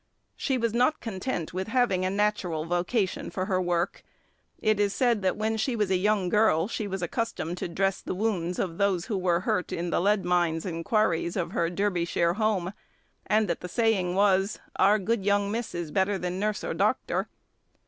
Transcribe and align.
She 0.35 0.57
was 0.57 0.73
not 0.73 0.99
content 0.99 1.53
with 1.53 1.67
having 1.67 2.03
a 2.03 2.09
natural 2.09 2.65
vocation 2.65 3.29
for 3.29 3.45
her 3.45 3.61
work. 3.61 4.03
It 4.57 4.79
is 4.79 4.95
said 4.95 5.21
that 5.21 5.37
when 5.37 5.57
she 5.57 5.75
was 5.75 5.91
a 5.91 5.95
young 5.95 6.27
girl 6.27 6.67
she 6.67 6.87
was 6.87 7.03
accustomed 7.03 7.59
to 7.59 7.67
dress 7.67 8.01
the 8.01 8.15
wounds 8.15 8.57
of 8.57 8.79
those 8.79 9.05
who 9.05 9.17
were 9.19 9.41
hurt 9.41 9.71
in 9.71 9.91
the 9.91 10.01
lead 10.01 10.25
mines 10.25 10.65
and 10.65 10.83
quarries 10.83 11.35
of 11.37 11.51
her 11.51 11.69
Derbyshire 11.69 12.33
home, 12.37 12.73
and 13.27 13.47
that 13.47 13.59
the 13.59 13.69
saying 13.69 14.15
was, 14.15 14.57
"Our 14.77 14.97
good 14.97 15.23
young 15.23 15.51
miss 15.51 15.75
is 15.75 15.91
better 15.91 16.17
than 16.17 16.39
nurse 16.39 16.63
or 16.63 16.73
doctor." 16.73 17.29